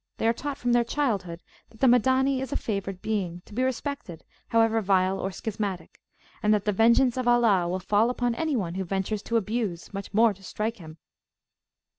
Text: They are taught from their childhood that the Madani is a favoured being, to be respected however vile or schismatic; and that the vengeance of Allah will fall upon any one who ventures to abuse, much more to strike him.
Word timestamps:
They 0.17 0.27
are 0.27 0.33
taught 0.33 0.57
from 0.57 0.71
their 0.73 0.83
childhood 0.83 1.43
that 1.69 1.79
the 1.79 1.85
Madani 1.85 2.41
is 2.41 2.51
a 2.51 2.57
favoured 2.57 3.03
being, 3.03 3.43
to 3.45 3.53
be 3.53 3.61
respected 3.63 4.23
however 4.47 4.81
vile 4.81 5.19
or 5.19 5.29
schismatic; 5.31 6.01
and 6.41 6.51
that 6.55 6.65
the 6.65 6.71
vengeance 6.71 7.17
of 7.17 7.27
Allah 7.27 7.67
will 7.67 7.79
fall 7.79 8.09
upon 8.09 8.33
any 8.33 8.55
one 8.55 8.73
who 8.73 8.83
ventures 8.83 9.21
to 9.21 9.37
abuse, 9.37 9.93
much 9.93 10.11
more 10.11 10.33
to 10.33 10.41
strike 10.41 10.77
him. 10.77 10.97